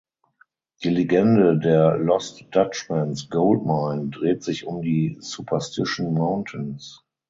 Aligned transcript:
Die 0.83 0.89
Legende 0.89 1.59
der 1.59 1.95
Lost 1.99 2.45
Dutchman’s 2.49 3.29
Gold 3.29 3.63
Mine 3.67 4.09
dreht 4.09 4.41
sich 4.41 4.65
um 4.65 4.81
die 4.81 5.15
Superstition 5.21 6.15
Mountains. 6.15 7.03